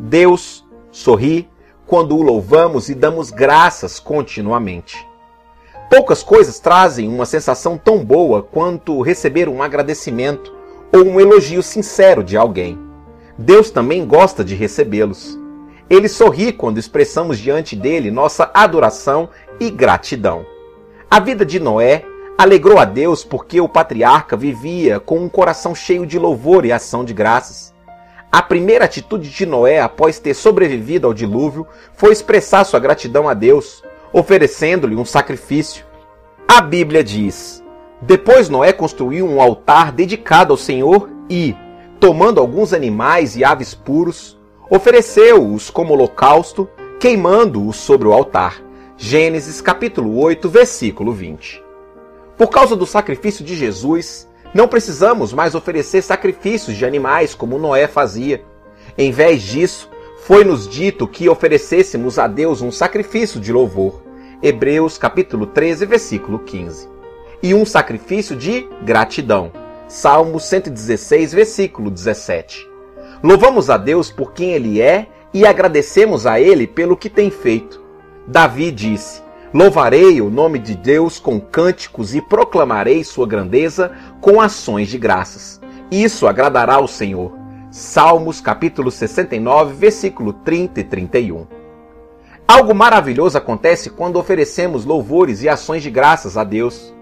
Deus 0.00 0.66
sorri 0.90 1.48
quando 1.86 2.16
o 2.16 2.22
louvamos 2.22 2.88
e 2.88 2.94
damos 2.94 3.30
graças 3.30 4.00
continuamente. 4.00 5.06
Poucas 5.90 6.22
coisas 6.22 6.58
trazem 6.58 7.06
uma 7.06 7.26
sensação 7.26 7.76
tão 7.76 8.02
boa 8.02 8.42
quanto 8.42 9.02
receber 9.02 9.50
um 9.50 9.62
agradecimento 9.62 10.54
ou 10.90 11.04
um 11.04 11.20
elogio 11.20 11.62
sincero 11.62 12.24
de 12.24 12.38
alguém. 12.38 12.91
Deus 13.36 13.70
também 13.70 14.06
gosta 14.06 14.44
de 14.44 14.54
recebê-los. 14.54 15.38
Ele 15.88 16.08
sorri 16.08 16.52
quando 16.52 16.78
expressamos 16.78 17.38
diante 17.38 17.76
dele 17.76 18.10
nossa 18.10 18.50
adoração 18.54 19.28
e 19.60 19.70
gratidão. 19.70 20.44
A 21.10 21.20
vida 21.20 21.44
de 21.44 21.60
Noé 21.60 22.04
alegrou 22.38 22.78
a 22.78 22.84
Deus 22.84 23.24
porque 23.24 23.60
o 23.60 23.68
patriarca 23.68 24.36
vivia 24.36 24.98
com 24.98 25.20
um 25.20 25.28
coração 25.28 25.74
cheio 25.74 26.06
de 26.06 26.18
louvor 26.18 26.64
e 26.64 26.72
ação 26.72 27.04
de 27.04 27.12
graças. 27.12 27.72
A 28.30 28.40
primeira 28.40 28.86
atitude 28.86 29.28
de 29.28 29.44
Noé 29.44 29.80
após 29.80 30.18
ter 30.18 30.32
sobrevivido 30.32 31.06
ao 31.06 31.12
dilúvio 31.12 31.66
foi 31.94 32.12
expressar 32.12 32.64
sua 32.64 32.80
gratidão 32.80 33.28
a 33.28 33.34
Deus, 33.34 33.82
oferecendo-lhe 34.12 34.96
um 34.96 35.04
sacrifício. 35.04 35.84
A 36.48 36.62
Bíblia 36.62 37.04
diz: 37.04 37.62
Depois 38.00 38.48
Noé 38.48 38.72
construiu 38.72 39.28
um 39.28 39.40
altar 39.40 39.92
dedicado 39.92 40.52
ao 40.52 40.56
Senhor 40.56 41.10
e, 41.28 41.54
tomando 42.02 42.40
alguns 42.40 42.72
animais 42.72 43.36
e 43.36 43.44
aves 43.44 43.74
puros, 43.74 44.36
ofereceu-os 44.68 45.70
como 45.70 45.94
holocausto, 45.94 46.68
queimando-os 46.98 47.76
sobre 47.76 48.08
o 48.08 48.12
altar. 48.12 48.60
Gênesis 48.96 49.60
capítulo 49.60 50.18
8, 50.18 50.48
versículo 50.48 51.12
20. 51.12 51.62
Por 52.36 52.48
causa 52.48 52.74
do 52.74 52.86
sacrifício 52.86 53.44
de 53.44 53.54
Jesus, 53.54 54.28
não 54.52 54.66
precisamos 54.66 55.32
mais 55.32 55.54
oferecer 55.54 56.02
sacrifícios 56.02 56.76
de 56.76 56.84
animais 56.84 57.36
como 57.36 57.56
Noé 57.56 57.86
fazia. 57.86 58.44
Em 58.98 59.12
vez 59.12 59.40
disso, 59.40 59.88
foi-nos 60.24 60.66
dito 60.66 61.06
que 61.06 61.28
oferecêssemos 61.28 62.18
a 62.18 62.26
Deus 62.26 62.62
um 62.62 62.72
sacrifício 62.72 63.38
de 63.40 63.52
louvor. 63.52 64.02
Hebreus 64.42 64.98
capítulo 64.98 65.46
13, 65.46 65.86
versículo 65.86 66.40
15. 66.40 66.88
E 67.40 67.54
um 67.54 67.64
sacrifício 67.64 68.34
de 68.34 68.68
gratidão. 68.84 69.61
Salmo 69.92 70.40
116, 70.40 71.34
versículo 71.34 71.90
17. 71.90 72.66
Louvamos 73.22 73.68
a 73.68 73.76
Deus 73.76 74.10
por 74.10 74.32
quem 74.32 74.52
ele 74.52 74.80
é 74.80 75.06
e 75.34 75.44
agradecemos 75.44 76.26
a 76.26 76.40
ele 76.40 76.66
pelo 76.66 76.96
que 76.96 77.10
tem 77.10 77.30
feito. 77.30 77.78
Davi 78.26 78.70
disse: 78.70 79.22
Louvarei 79.52 80.22
o 80.22 80.30
nome 80.30 80.58
de 80.58 80.74
Deus 80.74 81.18
com 81.18 81.38
cânticos 81.38 82.14
e 82.14 82.22
proclamarei 82.22 83.04
sua 83.04 83.26
grandeza 83.26 83.92
com 84.18 84.40
ações 84.40 84.88
de 84.88 84.96
graças. 84.96 85.60
Isso 85.90 86.26
agradará 86.26 86.76
ao 86.76 86.88
Senhor. 86.88 87.30
Salmos 87.70 88.40
capítulo 88.40 88.90
69, 88.90 89.74
versículo 89.74 90.32
30 90.32 90.80
e 90.80 90.84
31. 90.84 91.46
Algo 92.48 92.74
maravilhoso 92.74 93.36
acontece 93.36 93.90
quando 93.90 94.18
oferecemos 94.18 94.86
louvores 94.86 95.42
e 95.42 95.50
ações 95.50 95.82
de 95.82 95.90
graças 95.90 96.38
a 96.38 96.44
Deus. 96.44 96.94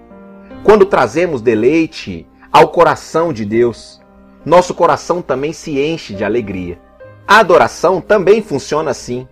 Quando 0.65 0.85
trazemos 0.85 1.41
deleite 1.41 2.27
ao 2.53 2.69
coração 2.69 3.33
de 3.33 3.45
Deus, 3.45 4.01
nosso 4.45 4.75
coração 4.75 5.23
também 5.23 5.53
se 5.53 5.79
enche 5.79 6.15
de 6.15 6.25
alegria. 6.25 6.81
A 7.27 7.39
adoração 7.39 8.01
também 8.01 8.43
funciona 8.43 8.91
assim. 8.91 9.29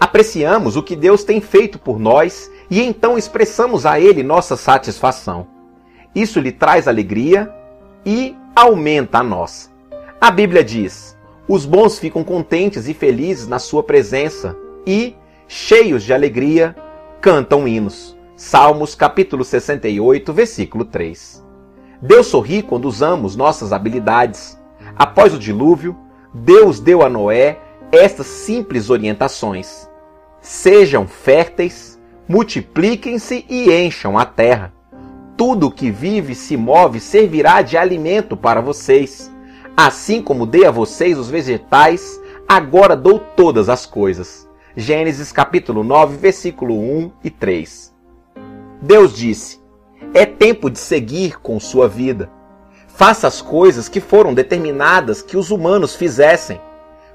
Apreciamos 0.00 0.76
o 0.76 0.82
que 0.82 0.96
Deus 0.96 1.22
tem 1.22 1.40
feito 1.40 1.78
por 1.78 1.98
nós 1.98 2.50
e 2.68 2.82
então 2.82 3.16
expressamos 3.16 3.86
a 3.86 4.00
Ele 4.00 4.22
nossa 4.22 4.56
satisfação. 4.56 5.46
Isso 6.14 6.40
lhe 6.40 6.50
traz 6.50 6.88
alegria 6.88 7.52
e 8.04 8.34
aumenta 8.56 9.18
a 9.18 9.22
nossa. 9.22 9.70
A 10.20 10.30
Bíblia 10.30 10.64
diz: 10.64 11.16
os 11.46 11.64
bons 11.64 11.98
ficam 11.98 12.24
contentes 12.24 12.88
e 12.88 12.94
felizes 12.94 13.46
na 13.46 13.60
Sua 13.60 13.84
presença 13.84 14.56
e, 14.84 15.14
cheios 15.46 16.02
de 16.02 16.12
alegria, 16.12 16.74
cantam 17.20 17.68
hinos. 17.68 18.16
Salmos 18.34 18.94
capítulo 18.94 19.44
68, 19.44 20.32
versículo 20.32 20.84
3. 20.84 21.47
Deus 22.00 22.28
sorri 22.28 22.62
quando 22.62 22.86
usamos 22.86 23.34
nossas 23.34 23.72
habilidades. 23.72 24.58
Após 24.96 25.34
o 25.34 25.38
dilúvio, 25.38 25.96
Deus 26.32 26.78
deu 26.78 27.02
a 27.02 27.08
Noé 27.08 27.58
estas 27.90 28.26
simples 28.26 28.90
orientações. 28.90 29.88
Sejam 30.40 31.06
férteis, 31.06 31.98
multipliquem-se 32.28 33.44
e 33.48 33.72
encham 33.72 34.16
a 34.16 34.24
terra. 34.24 34.72
Tudo 35.36 35.70
que 35.70 35.90
vive 35.90 36.32
e 36.32 36.36
se 36.36 36.56
move 36.56 37.00
servirá 37.00 37.62
de 37.62 37.76
alimento 37.76 38.36
para 38.36 38.60
vocês. 38.60 39.30
Assim 39.76 40.22
como 40.22 40.46
dei 40.46 40.66
a 40.66 40.70
vocês 40.70 41.18
os 41.18 41.30
vegetais, 41.30 42.20
agora 42.48 42.96
dou 42.96 43.18
todas 43.18 43.68
as 43.68 43.86
coisas. 43.86 44.48
Gênesis 44.76 45.32
capítulo 45.32 45.82
9, 45.82 46.16
versículo 46.16 46.78
1 46.78 47.12
e 47.24 47.30
3. 47.30 47.94
Deus 48.82 49.16
disse: 49.16 49.57
É 50.14 50.26
tempo 50.26 50.70
de 50.70 50.78
seguir 50.78 51.38
com 51.40 51.60
sua 51.60 51.88
vida. 51.88 52.30
Faça 52.86 53.26
as 53.26 53.40
coisas 53.40 53.88
que 53.88 54.00
foram 54.00 54.34
determinadas 54.34 55.22
que 55.22 55.36
os 55.36 55.50
humanos 55.50 55.94
fizessem. 55.94 56.60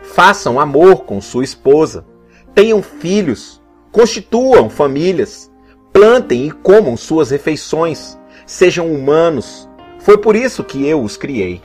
Façam 0.01 0.59
amor 0.59 1.03
com 1.03 1.19
sua 1.19 1.43
esposa 1.43 2.05
tenham 2.53 2.81
filhos, 2.81 3.61
constituam 3.91 4.69
famílias, 4.69 5.51
plantem 5.91 6.47
e 6.47 6.51
comam 6.51 6.95
suas 6.95 7.31
refeições, 7.31 8.17
sejam 8.45 8.91
humanos. 8.91 9.69
Foi 9.99 10.17
por 10.17 10.35
isso 10.35 10.63
que 10.63 10.87
eu 10.87 11.01
os 11.01 11.17
criei. 11.17 11.61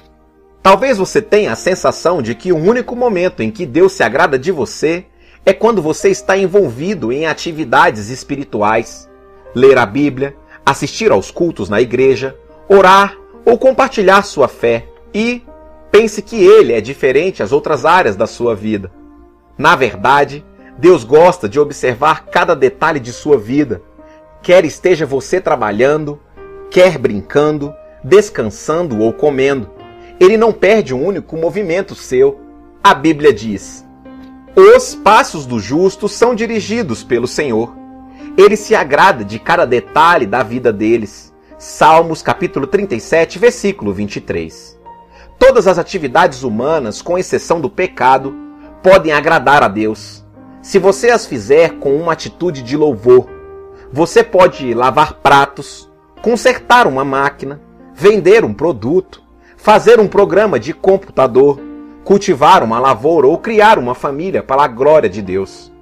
Talvez 0.63 0.99
você 0.99 1.23
tenha 1.23 1.53
a 1.53 1.57
sensação 1.57 2.21
de 2.21 2.35
que 2.35 2.53
o 2.53 2.57
único 2.57 2.95
momento 2.95 3.43
em 3.43 3.51
que 3.51 3.65
Deus 3.65 3.93
se 3.93 4.03
agrada 4.03 4.39
de 4.39 4.53
você 4.53 5.07
é 5.47 5.53
quando 5.53 5.81
você 5.81 6.11
está 6.11 6.37
envolvido 6.37 7.13
em 7.13 7.27
atividades 7.27 8.11
espirituais, 8.11 9.09
ler 9.55 9.79
a 9.79 9.87
Bíblia, 9.87 10.37
assistir 10.71 11.11
aos 11.11 11.31
cultos 11.31 11.69
na 11.69 11.81
igreja, 11.81 12.37
orar 12.69 13.17
ou 13.45 13.57
compartilhar 13.59 14.23
sua 14.23 14.49
fé 14.49 14.87
e 15.15 15.43
pense 15.91 16.21
que 16.21 16.37
ele 16.37 16.73
é 16.73 16.81
diferente 16.81 17.43
às 17.43 17.53
outras 17.53 17.85
áreas 17.85 18.17
da 18.17 18.27
sua 18.27 18.55
vida. 18.55 18.93
Na 19.57 19.75
verdade, 19.75 20.45
Deus 20.77 21.03
gosta 21.03 21.49
de 21.49 21.59
observar 21.59 22.27
cada 22.27 22.55
detalhe 22.55 23.01
de 23.01 23.13
sua 23.13 23.39
vida, 23.39 23.83
quer 24.43 24.65
esteja 24.65 25.07
você 25.07 25.41
trabalhando, 25.41 26.21
quer 26.71 26.99
brincando, 26.99 27.75
descansando 28.05 29.01
ou 29.01 29.13
comendo. 29.13 29.71
Ele 30.21 30.37
não 30.37 30.53
perde 30.53 30.95
um 30.95 31.05
único 31.05 31.37
movimento 31.37 31.95
seu. 31.95 32.41
A 32.85 32.93
Bíblia 32.93 33.33
diz: 33.33 33.85
Os 34.55 34.95
passos 34.95 35.47
do 35.47 35.59
justo 35.59 36.09
são 36.09 36.35
dirigidos 36.35 37.03
pelo 37.03 37.27
Senhor. 37.27 37.78
Ele 38.37 38.57
se 38.57 38.75
agrada 38.75 39.25
de 39.25 39.39
cada 39.39 39.67
detalhe 39.67 40.27
da 40.27 40.43
vida 40.43 40.73
deles. 40.73 41.35
Salmos 41.59 42.23
capítulo 42.23 42.67
37, 42.67 43.39
versículo 43.39 43.93
23. 43.93 44.79
Todas 45.39 45.67
as 45.67 45.79
atividades 45.79 46.43
humanas, 46.43 47.03
com 47.03 47.19
exceção 47.19 47.61
do 47.61 47.71
pecado, 47.71 48.35
podem 48.83 49.13
agradar 49.13 49.63
a 49.63 49.69
Deus 49.69 50.25
se 50.69 50.79
você 50.79 51.09
as 51.09 51.25
fizer 51.25 51.79
com 51.79 51.97
uma 51.97 52.13
atitude 52.13 52.63
de 52.63 52.77
louvor, 52.77 53.27
você 53.91 54.23
pode 54.23 54.75
lavar 54.75 55.15
pratos, 55.15 55.91
consertar 56.21 56.87
uma 56.87 57.05
máquina, 57.05 57.59
vender 57.95 58.45
um 58.45 58.53
produto, 58.53 59.23
fazer 59.57 59.99
um 59.99 60.07
programa 60.07 60.61
de 60.61 60.75
computador, 60.75 61.59
cultivar 62.05 62.63
uma 62.63 62.79
lavoura 62.79 63.27
ou 63.27 63.39
criar 63.39 63.79
uma 63.79 63.95
família 63.95 64.43
para 64.43 64.63
a 64.63 64.69
glória 64.69 65.09
de 65.09 65.23
Deus. 65.23 65.73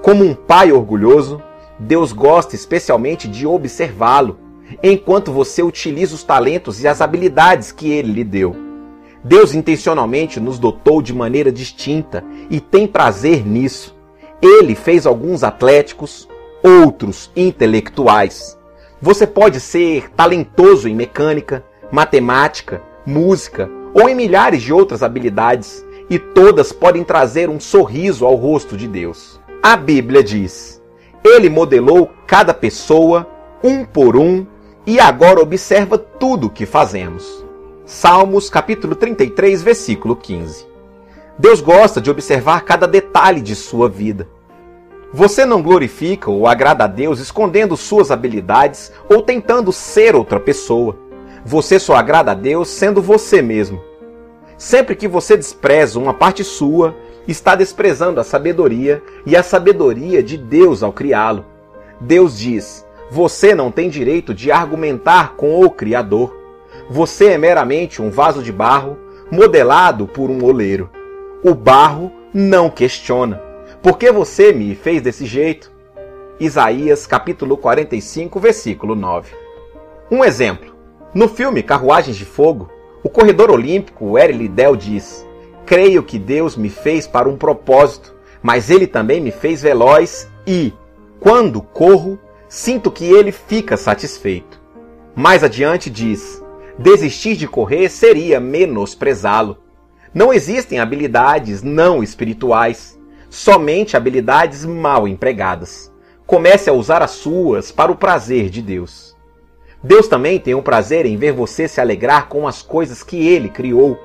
Como 0.00 0.24
um 0.24 0.34
pai 0.34 0.72
orgulhoso, 0.72 1.42
Deus 1.82 2.12
gosta 2.12 2.54
especialmente 2.54 3.26
de 3.26 3.44
observá-lo, 3.44 4.38
enquanto 4.82 5.32
você 5.32 5.62
utiliza 5.62 6.14
os 6.14 6.22
talentos 6.22 6.80
e 6.80 6.86
as 6.86 7.00
habilidades 7.00 7.72
que 7.72 7.90
ele 7.90 8.12
lhe 8.12 8.24
deu. 8.24 8.54
Deus 9.24 9.52
intencionalmente 9.52 10.38
nos 10.38 10.58
dotou 10.58 11.02
de 11.02 11.12
maneira 11.12 11.50
distinta 11.50 12.24
e 12.48 12.60
tem 12.60 12.86
prazer 12.86 13.44
nisso. 13.44 13.96
Ele 14.40 14.74
fez 14.74 15.06
alguns 15.06 15.42
atléticos, 15.42 16.28
outros 16.62 17.30
intelectuais. 17.34 18.56
Você 19.00 19.26
pode 19.26 19.58
ser 19.58 20.08
talentoso 20.10 20.88
em 20.88 20.94
mecânica, 20.94 21.64
matemática, 21.90 22.80
música 23.04 23.68
ou 23.92 24.08
em 24.08 24.14
milhares 24.14 24.62
de 24.62 24.72
outras 24.72 25.02
habilidades, 25.02 25.84
e 26.08 26.18
todas 26.18 26.72
podem 26.72 27.04
trazer 27.04 27.48
um 27.48 27.60
sorriso 27.60 28.24
ao 28.24 28.34
rosto 28.34 28.76
de 28.76 28.86
Deus. 28.88 29.40
A 29.62 29.76
Bíblia 29.76 30.22
diz: 30.22 30.81
Ele 31.24 31.48
modelou 31.48 32.10
cada 32.26 32.52
pessoa, 32.52 33.28
um 33.62 33.84
por 33.84 34.16
um, 34.16 34.46
e 34.84 34.98
agora 34.98 35.40
observa 35.40 35.96
tudo 35.96 36.48
o 36.48 36.50
que 36.50 36.66
fazemos. 36.66 37.44
Salmos 37.84 38.50
capítulo 38.50 38.96
33, 38.96 39.62
versículo 39.62 40.16
15. 40.16 40.66
Deus 41.38 41.60
gosta 41.60 42.00
de 42.00 42.10
observar 42.10 42.64
cada 42.64 42.86
detalhe 42.86 43.40
de 43.40 43.54
sua 43.54 43.88
vida. 43.88 44.28
Você 45.12 45.44
não 45.44 45.62
glorifica 45.62 46.30
ou 46.30 46.46
agrada 46.46 46.84
a 46.84 46.86
Deus 46.86 47.20
escondendo 47.20 47.76
suas 47.76 48.10
habilidades 48.10 48.92
ou 49.08 49.22
tentando 49.22 49.72
ser 49.72 50.16
outra 50.16 50.40
pessoa. 50.40 50.96
Você 51.44 51.78
só 51.78 51.94
agrada 51.94 52.32
a 52.32 52.34
Deus 52.34 52.68
sendo 52.68 53.00
você 53.00 53.42
mesmo. 53.42 53.80
Sempre 54.56 54.96
que 54.96 55.06
você 55.06 55.36
despreza 55.36 55.98
uma 55.98 56.14
parte 56.14 56.42
sua, 56.42 56.96
está 57.26 57.54
desprezando 57.54 58.20
a 58.20 58.24
sabedoria 58.24 59.02
e 59.24 59.36
a 59.36 59.42
sabedoria 59.42 60.22
de 60.22 60.36
Deus 60.36 60.82
ao 60.82 60.92
criá-lo. 60.92 61.44
Deus 62.00 62.38
diz: 62.38 62.86
Você 63.10 63.54
não 63.54 63.70
tem 63.70 63.88
direito 63.88 64.34
de 64.34 64.50
argumentar 64.50 65.34
com 65.36 65.64
o 65.64 65.70
Criador. 65.70 66.36
Você 66.90 67.26
é 67.26 67.38
meramente 67.38 68.02
um 68.02 68.10
vaso 68.10 68.42
de 68.42 68.52
barro 68.52 68.98
modelado 69.30 70.06
por 70.06 70.30
um 70.30 70.44
oleiro. 70.44 70.90
O 71.44 71.54
barro 71.54 72.12
não 72.34 72.68
questiona. 72.68 73.40
Por 73.82 73.98
que 73.98 74.10
você 74.12 74.52
me 74.52 74.74
fez 74.74 75.02
desse 75.02 75.26
jeito? 75.26 75.72
Isaías 76.38 77.06
capítulo 77.06 77.56
45, 77.56 78.40
versículo 78.40 78.94
9. 78.94 79.32
Um 80.10 80.24
exemplo. 80.24 80.72
No 81.14 81.28
filme 81.28 81.62
Carruagens 81.62 82.16
de 82.16 82.24
Fogo, 82.24 82.70
o 83.02 83.08
corredor 83.08 83.50
olímpico 83.50 84.18
Eri 84.18 84.32
Liddell 84.32 84.76
diz: 84.76 85.26
Creio 85.66 86.02
que 86.02 86.18
Deus 86.18 86.56
me 86.56 86.68
fez 86.68 87.06
para 87.06 87.28
um 87.28 87.36
propósito, 87.36 88.14
mas 88.42 88.70
ele 88.70 88.86
também 88.86 89.20
me 89.20 89.30
fez 89.30 89.62
veloz 89.62 90.28
e, 90.46 90.72
quando 91.20 91.62
corro, 91.62 92.18
sinto 92.48 92.90
que 92.90 93.04
ele 93.04 93.32
fica 93.32 93.76
satisfeito. 93.76 94.60
Mais 95.14 95.44
adiante 95.44 95.88
diz: 95.88 96.42
Desistir 96.78 97.36
de 97.36 97.46
correr 97.46 97.88
seria 97.88 98.40
menosprezá-lo. 98.40 99.58
Não 100.12 100.32
existem 100.32 100.78
habilidades 100.78 101.62
não 101.62 102.02
espirituais 102.02 102.98
somente 103.32 103.96
habilidades 103.96 104.62
mal 104.62 105.08
empregadas. 105.08 105.90
Comece 106.26 106.68
a 106.68 106.72
usar 106.74 107.02
as 107.02 107.12
suas 107.12 107.72
para 107.72 107.90
o 107.90 107.96
prazer 107.96 108.50
de 108.50 108.60
Deus. 108.60 109.16
Deus 109.82 110.06
também 110.06 110.38
tem 110.38 110.54
um 110.54 110.60
prazer 110.60 111.06
em 111.06 111.16
ver 111.16 111.32
você 111.32 111.66
se 111.66 111.80
alegrar 111.80 112.28
com 112.28 112.46
as 112.46 112.60
coisas 112.60 113.02
que 113.02 113.26
ele 113.26 113.48
criou. 113.48 113.98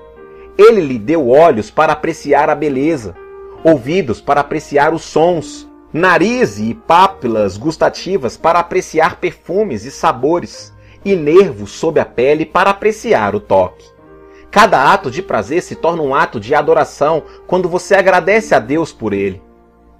Ele 0.57 0.81
lhe 0.81 0.97
deu 0.97 1.29
olhos 1.29 1.69
para 1.69 1.93
apreciar 1.93 2.49
a 2.49 2.55
beleza, 2.55 3.15
ouvidos 3.63 4.19
para 4.19 4.41
apreciar 4.41 4.93
os 4.93 5.03
sons, 5.03 5.69
nariz 5.93 6.57
e 6.57 6.73
pápilas 6.73 7.57
gustativas 7.57 8.35
para 8.35 8.59
apreciar 8.59 9.17
perfumes 9.17 9.85
e 9.85 9.91
sabores, 9.91 10.73
e 11.05 11.15
nervos 11.15 11.71
sob 11.71 11.99
a 11.99 12.05
pele 12.05 12.45
para 12.45 12.71
apreciar 12.71 13.35
o 13.35 13.39
toque. 13.39 13.85
Cada 14.49 14.91
ato 14.91 15.11
de 15.11 15.21
prazer 15.21 15.61
se 15.61 15.75
torna 15.75 16.01
um 16.01 16.15
ato 16.15 16.39
de 16.39 16.55
adoração 16.55 17.23
quando 17.45 17.69
você 17.69 17.95
agradece 17.95 18.55
a 18.55 18.59
Deus 18.59 18.91
por 18.91 19.13
ele. 19.13 19.41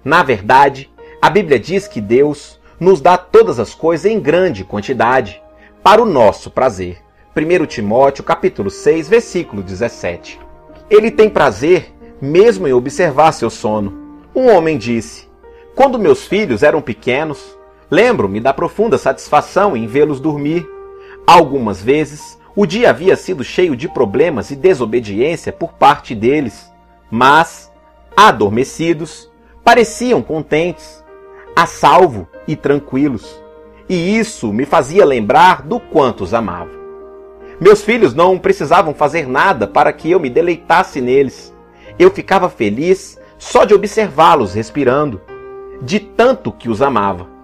Na 0.04 0.22
verdade, 0.22 0.90
a 1.22 1.30
Bíblia 1.30 1.58
diz 1.58 1.86
que 1.86 2.00
Deus 2.00 2.58
nos 2.80 3.00
dá 3.00 3.16
todas 3.16 3.60
as 3.60 3.74
coisas 3.74 4.10
em 4.10 4.18
grande 4.18 4.64
quantidade 4.64 5.40
para 5.82 6.02
o 6.02 6.06
nosso 6.06 6.50
prazer. 6.50 6.98
1 7.36 7.66
Timóteo 7.66 8.24
capítulo 8.24 8.70
6, 8.70 9.08
versículo 9.08 9.62
17. 9.62 10.47
Ele 10.90 11.10
tem 11.10 11.28
prazer 11.28 11.94
mesmo 12.20 12.66
em 12.66 12.72
observar 12.72 13.32
seu 13.32 13.50
sono. 13.50 13.92
Um 14.34 14.48
homem 14.48 14.78
disse: 14.78 15.28
Quando 15.74 15.98
meus 15.98 16.26
filhos 16.26 16.62
eram 16.62 16.80
pequenos, 16.80 17.58
lembro-me 17.90 18.40
da 18.40 18.52
profunda 18.52 18.96
satisfação 18.96 19.76
em 19.76 19.86
vê-los 19.86 20.20
dormir. 20.20 20.66
Algumas 21.26 21.82
vezes 21.82 22.38
o 22.56 22.66
dia 22.66 22.90
havia 22.90 23.16
sido 23.16 23.44
cheio 23.44 23.76
de 23.76 23.88
problemas 23.88 24.50
e 24.50 24.56
desobediência 24.56 25.52
por 25.52 25.74
parte 25.74 26.14
deles, 26.14 26.72
mas, 27.10 27.70
adormecidos, 28.16 29.30
pareciam 29.62 30.22
contentes, 30.22 31.04
a 31.54 31.66
salvo 31.66 32.26
e 32.46 32.56
tranquilos, 32.56 33.40
e 33.88 34.18
isso 34.18 34.52
me 34.52 34.64
fazia 34.64 35.04
lembrar 35.04 35.62
do 35.62 35.78
quanto 35.78 36.24
os 36.24 36.32
amava. 36.32 36.77
Meus 37.60 37.82
filhos 37.82 38.14
não 38.14 38.38
precisavam 38.38 38.94
fazer 38.94 39.26
nada 39.28 39.66
para 39.66 39.92
que 39.92 40.10
eu 40.10 40.20
me 40.20 40.30
deleitasse 40.30 41.00
neles. 41.00 41.54
Eu 41.98 42.10
ficava 42.10 42.48
feliz 42.48 43.18
só 43.36 43.64
de 43.64 43.74
observá-los 43.74 44.54
respirando, 44.54 45.20
de 45.82 46.00
tanto 46.00 46.52
que 46.52 46.68
os 46.68 46.82
amava 46.82 47.38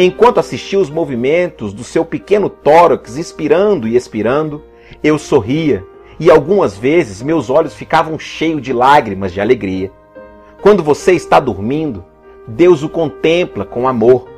enquanto 0.00 0.38
assistia 0.38 0.78
os 0.78 0.88
movimentos 0.88 1.72
do 1.72 1.82
seu 1.82 2.04
pequeno 2.04 2.48
tórax 2.48 3.16
inspirando 3.16 3.88
e 3.88 3.96
expirando, 3.96 4.62
eu 5.02 5.18
sorria 5.18 5.84
e 6.20 6.30
algumas 6.30 6.78
vezes 6.78 7.20
meus 7.20 7.50
olhos 7.50 7.74
ficavam 7.74 8.16
cheios 8.16 8.62
de 8.62 8.72
lágrimas 8.72 9.32
de 9.32 9.40
alegria. 9.40 9.90
Quando 10.62 10.84
você 10.84 11.12
está 11.12 11.40
dormindo, 11.40 12.04
Deus 12.46 12.84
o 12.84 12.88
contempla 12.88 13.64
com 13.64 13.88
amor, 13.88 14.28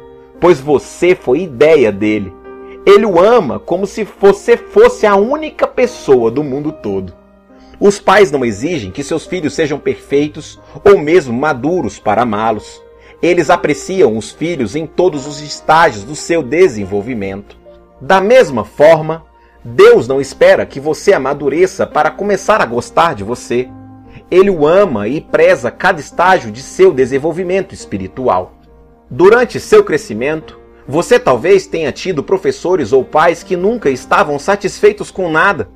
pois 0.40 0.60
você 0.60 1.14
foi 1.14 1.40
ideia 1.40 1.92
dele. 1.92 2.32
Ele 2.86 3.04
o 3.04 3.20
ama 3.20 3.58
como 3.58 3.86
se 3.86 4.04
você 4.04 4.56
fosse 4.56 5.06
a 5.06 5.14
única 5.16 5.66
pessoa 5.66 6.30
do 6.30 6.42
mundo 6.42 6.72
todo. 6.72 7.12
Os 7.78 7.98
pais 7.98 8.30
não 8.30 8.44
exigem 8.44 8.90
que 8.90 9.02
seus 9.02 9.26
filhos 9.26 9.54
sejam 9.54 9.78
perfeitos 9.78 10.60
ou 10.84 10.98
mesmo 10.98 11.32
maduros 11.32 11.98
para 11.98 12.22
amá-los. 12.22 12.82
Eles 13.22 13.50
apreciam 13.50 14.16
os 14.16 14.30
filhos 14.30 14.76
em 14.76 14.86
todos 14.86 15.26
os 15.26 15.40
estágios 15.40 16.04
do 16.04 16.14
seu 16.14 16.42
desenvolvimento. 16.42 17.56
Da 18.00 18.20
mesma 18.20 18.64
forma, 18.64 19.24
Deus 19.64 20.06
não 20.06 20.20
espera 20.20 20.64
que 20.64 20.80
você 20.80 21.12
amadureça 21.12 21.86
para 21.86 22.10
começar 22.10 22.60
a 22.60 22.66
gostar 22.66 23.14
de 23.14 23.24
você. 23.24 23.68
Ele 24.30 24.50
o 24.50 24.66
ama 24.66 25.08
e 25.08 25.20
preza 25.20 25.70
cada 25.70 26.00
estágio 26.00 26.50
de 26.50 26.62
seu 26.62 26.92
desenvolvimento 26.92 27.74
espiritual. 27.74 28.54
Durante 29.10 29.58
seu 29.58 29.82
crescimento, 29.82 30.59
você 30.86 31.18
talvez 31.18 31.66
tenha 31.66 31.92
tido 31.92 32.22
professores 32.22 32.92
ou 32.92 33.04
pais 33.04 33.42
que 33.42 33.56
nunca 33.56 33.90
estavam 33.90 34.38
satisfeitos 34.38 35.10
com 35.10 35.30
nada. 35.30 35.70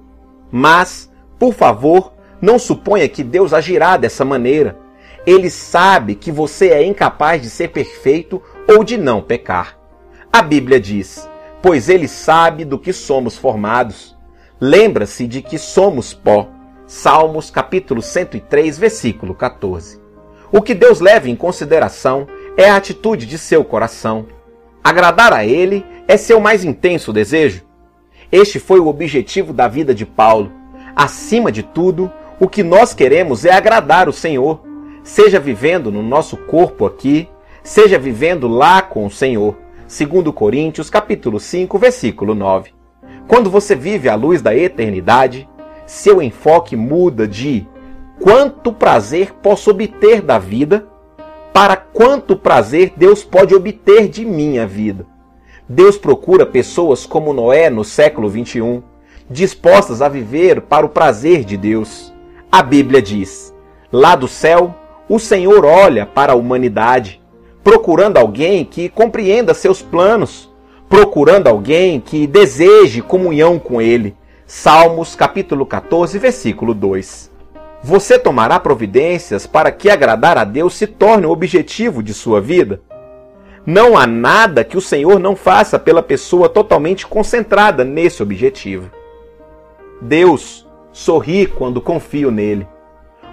Mas, 0.51 1.11
por 1.39 1.55
favor, 1.55 2.13
não 2.41 2.59
suponha 2.59 3.09
que 3.09 3.23
Deus 3.23 3.53
agirá 3.53 3.97
dessa 3.97 4.25
maneira 4.25 4.85
ele 5.27 5.49
sabe 5.49 6.15
que 6.15 6.31
você 6.31 6.69
é 6.69 6.85
incapaz 6.85 7.41
de 7.41 7.49
ser 7.49 7.69
perfeito 7.69 8.43
ou 8.69 8.85
de 8.85 8.99
não 8.99 9.23
pecar. 9.23 9.79
A 10.33 10.43
Bíblia 10.43 10.79
diz: 10.79 11.29
Pois 11.63 11.89
ele 11.89 12.07
sabe 12.07 12.65
do 12.65 12.79
que 12.79 12.93
somos 12.93 13.37
formados. 13.37 14.15
Lembra-se 14.61 15.27
de 15.27 15.43
que 15.43 15.59
somos 15.59 16.13
pó. 16.13 16.49
Salmos 16.87 17.51
capítulo 17.51 18.03
103, 18.03 18.79
versículo 18.79 19.35
14. 19.35 19.99
O 20.53 20.61
que 20.61 20.75
Deus 20.75 21.01
leva 21.01 21.31
em 21.31 21.35
consideração 21.35 22.27
é 22.57 22.69
a 22.69 22.77
atitude 22.77 23.25
de 23.25 23.39
seu 23.39 23.65
coração. 23.65 24.27
Agradar 24.85 25.33
a 25.33 25.47
Ele 25.47 25.85
é 26.07 26.17
seu 26.19 26.39
mais 26.39 26.63
intenso 26.63 27.13
desejo. 27.13 27.65
Este 28.31 28.61
foi 28.61 28.79
o 28.79 28.87
objetivo 28.87 29.53
da 29.53 29.67
vida 29.67 29.95
de 29.95 30.05
Paulo. 30.05 30.53
Acima 30.95 31.51
de 31.51 31.63
tudo, 31.63 32.13
o 32.39 32.47
que 32.47 32.63
nós 32.63 32.93
queremos 32.95 33.45
é 33.45 33.53
agradar 33.53 34.09
o 34.09 34.13
Senhor 34.13 34.61
seja 35.05 35.39
vivendo 35.39 35.93
no 35.93 36.03
nosso 36.03 36.37
corpo 36.37 36.87
aqui, 36.87 37.29
seja 37.63 37.99
vivendo 37.99 38.49
lá 38.49 38.81
com 38.81 39.05
o 39.05 39.11
Senhor. 39.11 39.55
Segundo 39.87 40.33
Coríntios, 40.33 40.89
capítulo 40.89 41.39
5, 41.39 41.79
versículo 41.79 42.35
9. 42.35 42.73
Quando 43.29 43.51
você 43.51 43.77
vive 43.77 44.09
à 44.09 44.15
luz 44.15 44.41
da 44.41 44.57
eternidade, 44.57 45.47
seu 45.87 46.23
enfoque 46.23 46.75
muda 46.75 47.29
de 47.29 47.69
quanto 48.19 48.73
prazer 48.73 49.35
posso 49.43 49.71
obter 49.71 50.23
da 50.23 50.39
vida 50.39 50.89
para 51.55 51.77
quanto 51.77 52.35
prazer 52.35 52.95
Deus 52.97 53.23
pode 53.23 53.55
obter 53.55 54.09
de 54.09 54.25
minha 54.25 54.67
vida. 54.67 55.07
Deus 55.69 55.97
procura 55.97 56.45
pessoas 56.45 57.07
como 57.07 57.33
Noé 57.33 57.71
no 57.71 57.85
século 57.85 58.29
21, 58.29 58.83
dispostas 59.31 60.03
a 60.03 60.09
viver 60.09 60.63
para 60.63 60.85
o 60.85 60.89
prazer 60.89 61.45
de 61.45 61.57
Deus. 61.57 62.13
A 62.51 62.61
Bíblia 62.61 63.01
diz: 63.01 63.55
lá 63.93 64.17
do 64.17 64.27
céu 64.27 64.75
o 65.09 65.21
Senhor 65.21 65.65
olha 65.65 66.05
para 66.05 66.33
a 66.33 66.37
humanidade, 66.37 67.23
procurando 67.63 68.17
alguém 68.17 68.65
que 68.65 68.89
compreenda 68.89 69.55
seus 69.55 69.81
planos, 69.81 70.53
procurando 70.89 71.47
alguém 71.47 72.01
que 72.01 72.27
deseje 72.27 73.01
comunhão 73.01 73.61
com 73.61 73.81
Ele. 73.81 74.17
Salmos 74.45 75.15
capítulo 75.15 75.65
14, 75.65 76.19
versículo 76.19 76.75
2. 76.75 77.31
Você 77.87 78.19
tomará 78.19 78.59
providências 78.59 79.47
para 79.47 79.71
que 79.71 79.91
agradar 79.91 80.39
a 80.39 80.45
Deus 80.45 80.73
se 80.73 80.87
torne 80.87 81.27
o 81.27 81.31
objetivo 81.31 82.03
de 82.03 82.15
sua 82.15 82.41
vida? 82.41 82.81
Não 83.67 83.95
há 83.95 84.07
nada 84.07 84.65
que 84.65 84.79
o 84.79 84.81
Senhor 84.81 85.21
não 85.21 85.37
faça 85.37 85.79
pela 85.79 86.03
pessoa 86.03 86.49
totalmente 86.49 87.07
concentrada 87.07 87.85
nesse 87.85 88.23
objetivo. 88.23 88.91
Deus 90.01 90.67
sorri 90.95 91.47
quando 91.47 91.79
confio 91.79 92.31
nele. 92.31 92.67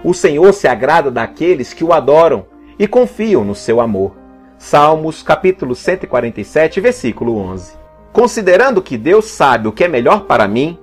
O 0.03 0.13
Senhor 0.13 0.51
se 0.51 0.67
agrada 0.67 1.09
daqueles 1.09 1.73
que 1.73 1.85
o 1.85 1.93
adoram 1.93 2.45
e 2.77 2.85
confiam 2.89 3.45
no 3.45 3.55
seu 3.55 3.79
amor. 3.79 4.17
Salmos 4.57 5.23
capítulo 5.23 5.73
147, 5.73 6.81
versículo 6.81 7.37
11. 7.37 7.71
Considerando 8.11 8.81
que 8.81 8.97
Deus 8.97 9.27
sabe 9.27 9.69
o 9.69 9.71
que 9.71 9.85
é 9.85 9.87
melhor 9.87 10.25
para 10.25 10.45
mim, 10.45 10.77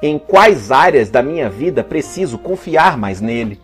em 0.00 0.18
quais 0.18 0.70
áreas 0.70 1.10
da 1.10 1.22
minha 1.22 1.50
vida 1.50 1.82
preciso 1.82 2.38
confiar 2.38 2.96
mais 2.96 3.20
nele? 3.20 3.60